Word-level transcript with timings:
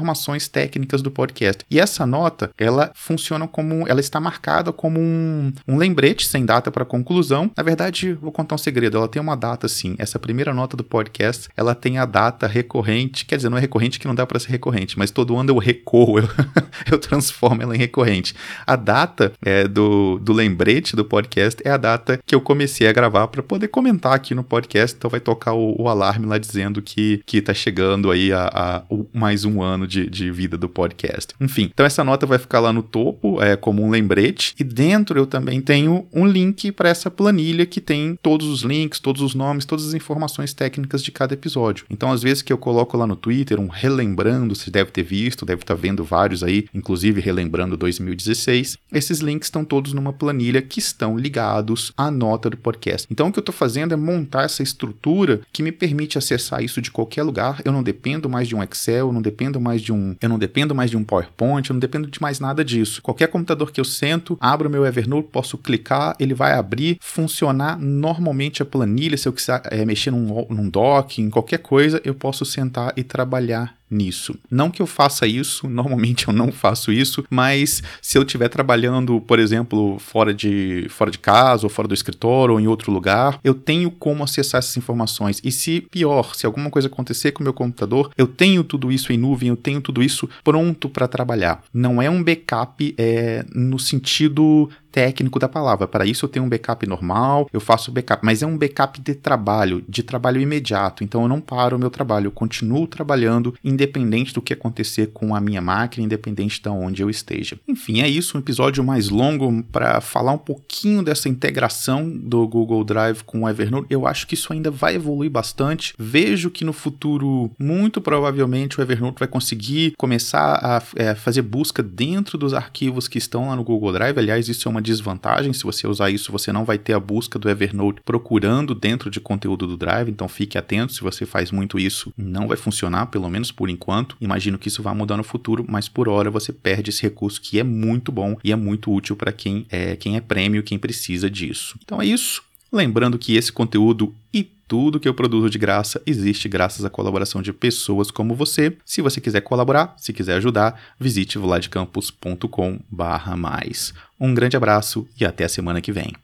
técnicas 0.47 1.01
do 1.01 1.11
podcast. 1.11 1.63
E 1.69 1.79
essa 1.79 2.05
nota, 2.05 2.51
ela 2.57 2.91
funciona 2.95 3.47
como, 3.47 3.87
ela 3.87 3.99
está 3.99 4.19
marcada 4.19 4.71
como 4.71 4.99
um, 4.99 5.51
um 5.67 5.77
lembrete 5.77 6.27
sem 6.27 6.45
data 6.45 6.71
para 6.71 6.85
conclusão. 6.85 7.51
Na 7.55 7.63
verdade, 7.63 8.13
vou 8.13 8.31
contar 8.31 8.55
um 8.55 8.57
segredo, 8.57 8.97
ela 8.97 9.07
tem 9.07 9.21
uma 9.21 9.35
data 9.35 9.67
sim. 9.67 9.95
Essa 9.97 10.19
primeira 10.19 10.53
nota 10.53 10.75
do 10.75 10.83
podcast, 10.83 11.49
ela 11.55 11.73
tem 11.75 11.97
a 11.97 12.05
data 12.05 12.47
recorrente, 12.47 13.25
quer 13.25 13.37
dizer, 13.37 13.49
não 13.49 13.57
é 13.57 13.61
recorrente 13.61 13.99
que 13.99 14.07
não 14.07 14.15
dá 14.15 14.25
para 14.25 14.39
ser 14.39 14.51
recorrente, 14.51 14.97
mas 14.97 15.11
todo 15.11 15.37
ano 15.37 15.51
eu 15.51 15.57
recorro, 15.57 16.19
eu, 16.19 16.29
eu 16.91 16.99
transformo 16.99 17.61
ela 17.61 17.75
em 17.75 17.79
recorrente. 17.79 18.35
A 18.65 18.75
data 18.75 19.33
é, 19.41 19.67
do, 19.67 20.19
do 20.19 20.33
lembrete 20.33 20.95
do 20.95 21.05
podcast 21.05 21.61
é 21.65 21.71
a 21.71 21.77
data 21.77 22.19
que 22.25 22.35
eu 22.35 22.41
comecei 22.41 22.87
a 22.87 22.91
gravar 22.91 23.27
para 23.27 23.41
poder 23.41 23.67
comentar 23.69 24.13
aqui 24.13 24.35
no 24.35 24.43
podcast. 24.43 24.95
Então 24.97 25.09
vai 25.09 25.19
tocar 25.19 25.53
o, 25.53 25.75
o, 25.81 25.87
alarme 25.87 26.25
lá 26.25 26.37
dizendo 26.37 26.81
que, 26.81 27.21
que 27.25 27.41
tá 27.41 27.53
chegando 27.53 28.11
aí 28.11 28.31
a, 28.33 28.49
a, 28.53 28.83
o, 28.89 29.07
mais 29.13 29.45
um 29.45 29.61
ano 29.61 29.86
de, 29.87 30.09
de 30.09 30.29
vida 30.31 30.57
do 30.57 30.69
podcast. 30.69 31.33
Enfim, 31.39 31.69
então 31.73 31.85
essa 31.85 32.03
nota 32.03 32.25
vai 32.25 32.37
ficar 32.37 32.59
lá 32.59 32.71
no 32.71 32.83
topo 32.83 33.41
é, 33.41 33.55
como 33.55 33.83
um 33.83 33.89
lembrete. 33.89 34.53
E 34.59 34.63
dentro 34.63 35.17
eu 35.17 35.25
também 35.25 35.61
tenho 35.61 36.07
um 36.13 36.25
link 36.25 36.71
para 36.71 36.89
essa 36.89 37.09
planilha 37.09 37.65
que 37.65 37.81
tem 37.81 38.17
todos 38.21 38.47
os 38.47 38.61
links, 38.61 38.99
todos 38.99 39.21
os 39.21 39.33
nomes, 39.33 39.65
todas 39.65 39.87
as 39.87 39.93
informações 39.93 40.53
técnicas 40.53 41.01
de 41.01 41.11
cada 41.11 41.33
episódio. 41.33 41.85
Então, 41.89 42.11
às 42.11 42.21
vezes 42.21 42.41
que 42.41 42.51
eu 42.51 42.57
coloco 42.57 42.97
lá 42.97 43.07
no 43.07 43.15
Twitter 43.15 43.59
um 43.59 43.67
relembrando, 43.67 44.55
você 44.55 44.69
deve 44.69 44.91
ter 44.91 45.03
visto, 45.03 45.45
deve 45.45 45.61
estar 45.61 45.75
tá 45.75 45.81
vendo 45.81 46.03
vários 46.03 46.43
aí, 46.43 46.65
inclusive 46.73 47.21
relembrando 47.21 47.77
2016, 47.77 48.77
esses 48.91 49.19
links 49.19 49.47
estão 49.47 49.63
todos 49.63 49.93
numa 49.93 50.13
planilha 50.13 50.61
que 50.61 50.79
estão 50.79 51.17
ligados 51.17 51.93
à 51.95 52.11
nota 52.11 52.49
do 52.49 52.57
podcast. 52.57 53.07
Então, 53.09 53.27
o 53.27 53.31
que 53.31 53.39
eu 53.39 53.41
estou 53.41 53.55
fazendo 53.55 53.93
é 53.93 53.97
montar 53.97 54.43
essa 54.43 54.63
estrutura 54.63 55.41
que 55.51 55.63
me 55.63 55.71
permite 55.71 56.17
acessar 56.17 56.63
isso 56.63 56.81
de 56.81 56.91
qualquer 56.91 57.23
lugar. 57.23 57.61
Eu 57.63 57.71
não 57.71 57.83
dependo 57.83 58.29
mais 58.29 58.47
de 58.47 58.55
um 58.55 58.63
Excel, 58.63 59.07
eu 59.07 59.13
não 59.13 59.21
dependo 59.21 59.59
mais 59.59 59.76
de 59.81 59.91
um, 59.91 60.15
eu 60.21 60.29
não 60.29 60.39
dependo 60.39 60.75
mais 60.75 60.89
de 60.89 60.97
um 60.97 61.03
PowerPoint, 61.03 61.69
eu 61.69 61.73
não 61.73 61.79
dependo 61.79 62.07
de 62.07 62.21
mais 62.21 62.39
nada 62.39 62.63
disso. 62.63 63.01
Qualquer 63.01 63.27
computador 63.27 63.71
que 63.71 63.79
eu 63.79 63.85
sento, 63.85 64.37
abro 64.39 64.69
meu 64.69 64.85
Evernote, 64.85 65.29
posso 65.31 65.57
clicar, 65.57 66.15
ele 66.19 66.33
vai 66.33 66.53
abrir, 66.53 66.97
funcionar 66.99 67.77
normalmente 67.79 68.61
a 68.61 68.65
planilha. 68.65 69.17
Se 69.17 69.27
eu 69.27 69.33
quiser 69.33 69.61
é, 69.65 69.85
mexer 69.85 70.11
num, 70.11 70.45
num 70.49 70.69
doc, 70.69 71.19
em 71.19 71.29
qualquer 71.29 71.59
coisa, 71.59 72.01
eu 72.03 72.13
posso 72.13 72.45
sentar 72.45 72.93
e 72.95 73.03
trabalhar 73.03 73.76
nisso. 73.89 74.35
Não 74.49 74.69
que 74.69 74.81
eu 74.81 74.87
faça 74.87 75.25
isso, 75.27 75.67
normalmente 75.69 76.27
eu 76.27 76.33
não 76.33 76.51
faço 76.51 76.91
isso, 76.91 77.23
mas 77.29 77.81
se 78.01 78.17
eu 78.17 78.23
estiver 78.23 78.49
trabalhando, 78.49 79.19
por 79.21 79.39
exemplo, 79.39 79.97
fora 79.99 80.33
de, 80.33 80.87
fora 80.89 81.11
de 81.11 81.19
casa, 81.19 81.65
ou 81.65 81.69
fora 81.69 81.87
do 81.87 81.93
escritório, 81.93 82.53
ou 82.53 82.59
em 82.59 82.67
outro 82.67 82.91
lugar, 82.91 83.39
eu 83.43 83.53
tenho 83.53 83.89
como 83.91 84.23
acessar 84.23 84.59
essas 84.59 84.77
informações. 84.77 85.41
E 85.43 85.51
se 85.51 85.81
pior, 85.81 86.35
se 86.35 86.45
alguma 86.45 86.69
coisa 86.69 86.87
acontecer 86.87 87.31
com 87.31 87.41
o 87.41 87.43
meu 87.43 87.53
computador, 87.53 88.11
eu 88.17 88.27
tenho 88.27 88.63
tudo 88.63 88.91
isso 88.91 89.11
em 89.11 89.17
nuvem, 89.17 89.49
eu 89.49 89.57
tenho 89.57 89.81
tudo 89.81 90.03
isso 90.03 90.29
pronto 90.43 90.89
para 90.89 91.07
trabalhar. 91.07 91.63
Não 91.73 92.01
é 92.01 92.09
um 92.09 92.23
backup 92.23 92.95
é, 92.97 93.45
no 93.53 93.79
sentido 93.79 94.69
técnico 94.97 95.37
da 95.37 95.47
palavra. 95.47 95.87
Para 95.87 96.07
isso 96.07 96.25
eu 96.25 96.29
tenho 96.29 96.43
um 96.43 96.49
backup 96.49 96.87
normal, 96.87 97.47
eu 97.53 97.61
faço 97.61 97.91
backup, 97.91 98.25
mas 98.25 98.41
é 98.41 98.47
um 98.47 98.57
backup 98.57 98.99
de 98.99 99.13
trabalho, 99.13 99.83
de 99.87 100.01
trabalho 100.01 100.41
imediato. 100.41 101.03
Então 101.03 101.21
eu 101.21 101.27
não 101.27 101.39
paro 101.39 101.75
o 101.75 101.79
meu 101.79 101.91
trabalho, 101.91 102.25
eu 102.25 102.31
continuo 102.31 102.87
trabalhando 102.87 103.53
independente 103.63 104.33
do 104.33 104.41
que 104.41 104.53
acontecer 104.53 105.11
com 105.13 105.35
a 105.35 105.39
minha 105.39 105.61
máquina, 105.61 106.03
independente 106.03 106.59
de 106.59 106.67
onde 106.69 107.03
eu 107.03 107.11
esteja. 107.11 107.59
Enfim, 107.67 108.01
é 108.01 108.09
isso, 108.09 108.35
um 108.35 108.39
episódio 108.39 108.83
mais 108.83 109.07
longo 109.07 109.61
para 109.71 110.01
falar 110.01 110.31
um 110.31 110.37
pouquinho 110.39 111.03
dessa 111.03 111.29
integração 111.29 112.09
do 112.09 112.47
Google 112.47 112.83
Drive 112.83 113.21
com 113.21 113.43
o 113.43 113.49
Evernote. 113.49 113.85
Eu 113.91 114.07
acho 114.07 114.25
que 114.25 114.33
isso 114.33 114.51
ainda 114.51 114.71
vai 114.71 114.95
evoluir 114.95 115.29
bastante. 115.29 115.93
Vejo 115.99 116.49
que 116.49 116.65
no 116.65 116.73
futuro, 116.73 117.51
muito 117.59 118.01
provavelmente, 118.01 118.79
o 118.79 118.81
Evernote 118.81 119.19
vai 119.19 119.27
conseguir 119.27 119.93
começar 119.95 120.55
a 120.55 120.81
é, 120.95 121.13
fazer 121.13 121.43
busca 121.43 121.83
dentro 121.83 122.35
dos 122.35 122.55
arquivos 122.55 123.07
que 123.07 123.19
estão 123.19 123.49
lá 123.49 123.55
no 123.55 123.63
Google 123.63 123.93
Drive. 123.93 124.17
Aliás, 124.17 124.49
isso 124.49 124.67
é 124.67 124.71
uma 124.71 124.86
desvantagem. 124.87 125.53
Se 125.53 125.63
você 125.63 125.87
usar 125.87 126.09
isso, 126.09 126.31
você 126.31 126.51
não 126.51 126.65
vai 126.65 126.77
ter 126.77 126.93
a 126.93 126.99
busca 126.99 127.37
do 127.37 127.49
Evernote 127.49 128.01
procurando 128.03 128.73
dentro 128.73 129.09
de 129.09 129.19
conteúdo 129.19 129.67
do 129.67 129.77
Drive, 129.77 130.09
então 130.09 130.27
fique 130.27 130.57
atento. 130.57 130.93
Se 130.93 131.01
você 131.01 131.25
faz 131.25 131.51
muito 131.51 131.77
isso, 131.77 132.11
não 132.17 132.47
vai 132.47 132.57
funcionar, 132.57 133.07
pelo 133.07 133.29
menos 133.29 133.51
por 133.51 133.69
enquanto. 133.69 134.17
Imagino 134.19 134.57
que 134.57 134.67
isso 134.67 134.81
vai 134.81 134.95
mudar 134.95 135.17
no 135.17 135.23
futuro, 135.23 135.65
mas 135.67 135.87
por 135.87 136.09
hora 136.09 136.31
você 136.31 136.51
perde 136.51 136.89
esse 136.89 137.03
recurso 137.03 137.41
que 137.41 137.59
é 137.59 137.63
muito 137.63 138.11
bom 138.11 138.35
e 138.43 138.51
é 138.51 138.55
muito 138.55 138.91
útil 138.91 139.15
para 139.15 139.31
quem 139.31 139.65
é 139.69 139.95
quem 139.95 140.15
é 140.15 140.21
prêmio, 140.21 140.63
quem 140.63 140.79
precisa 140.79 141.29
disso. 141.29 141.77
Então 141.83 142.01
é 142.01 142.05
isso. 142.05 142.43
Lembrando 142.71 143.17
que 143.17 143.35
esse 143.35 143.51
conteúdo 143.51 144.13
e 144.33 144.43
Tudo 144.67 144.99
que 144.99 145.07
eu 145.07 145.13
produzo 145.13 145.49
de 145.49 145.57
graça 145.57 146.01
existe 146.05 146.49
graças 146.49 146.83
à 146.83 146.89
colaboração 146.89 147.41
de 147.41 147.53
pessoas 147.53 148.11
como 148.11 148.35
você. 148.35 148.75
Se 148.83 149.01
você 149.01 149.21
quiser 149.21 149.39
colaborar, 149.39 149.95
se 149.97 150.11
quiser 150.11 150.35
ajudar, 150.35 150.77
visite 150.99 151.37
vladcampus.com/mais. 151.37 153.93
Um 154.19 154.33
grande 154.33 154.57
abraço 154.57 155.07
e 155.17 155.23
até 155.23 155.45
a 155.45 155.49
semana 155.49 155.79
que 155.79 155.93
vem. 155.93 156.17